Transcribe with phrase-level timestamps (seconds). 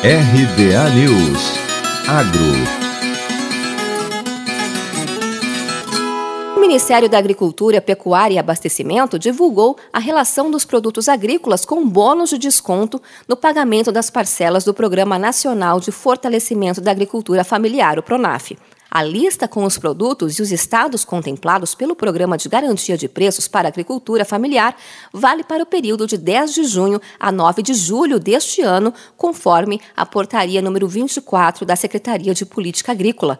[0.00, 1.58] RBA News
[2.06, 2.38] Agro
[6.56, 12.30] O Ministério da Agricultura, Pecuária e Abastecimento divulgou a relação dos produtos agrícolas com bônus
[12.30, 18.02] de desconto no pagamento das parcelas do Programa Nacional de Fortalecimento da Agricultura Familiar, o
[18.02, 18.56] PRONAF.
[18.90, 23.46] A lista com os produtos e os estados contemplados pelo Programa de Garantia de Preços
[23.46, 24.74] para Agricultura Familiar
[25.12, 29.78] vale para o período de 10 de junho a 9 de julho deste ano, conforme
[29.94, 33.38] a portaria número 24 da Secretaria de Política Agrícola.